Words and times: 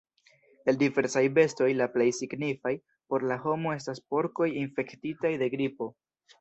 El 0.71 0.77
diversaj 0.83 1.21
bestoj 1.35 1.67
la 1.81 1.89
plej 1.97 2.07
signifaj 2.21 2.73
por 3.13 3.27
la 3.33 3.39
homo 3.45 3.77
estas 3.77 4.05
porkoj 4.15 4.51
infektitaj 4.67 5.37
de 5.45 5.55
gripo. 5.57 5.93